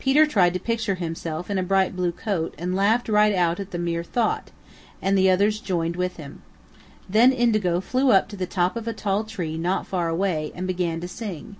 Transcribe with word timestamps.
Peter 0.00 0.26
tried 0.26 0.52
to 0.52 0.58
picture 0.58 0.96
himself 0.96 1.48
in 1.48 1.58
a 1.58 1.62
bright 1.62 1.94
blue 1.94 2.10
coat 2.10 2.52
and 2.58 2.74
laughed 2.74 3.08
right 3.08 3.32
out 3.32 3.60
at 3.60 3.70
the 3.70 3.78
mere 3.78 4.02
thought, 4.02 4.50
and 5.00 5.16
the 5.16 5.30
others 5.30 5.60
joined 5.60 5.94
with 5.94 6.16
him. 6.16 6.42
Then 7.08 7.30
Indigo 7.30 7.80
flew 7.80 8.10
up 8.10 8.28
to 8.30 8.36
the 8.36 8.46
top 8.46 8.74
of 8.74 8.88
a 8.88 8.92
tall 8.92 9.22
tree 9.22 9.56
not 9.56 9.86
far 9.86 10.08
away 10.08 10.50
and 10.56 10.66
began 10.66 11.00
to 11.02 11.06
sing. 11.06 11.54